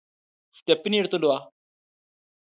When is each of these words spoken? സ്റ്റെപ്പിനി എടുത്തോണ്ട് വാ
സ്റ്റെപ്പിനി 0.55 0.97
എടുത്തോണ്ട് 0.97 1.27
വാ 1.27 1.37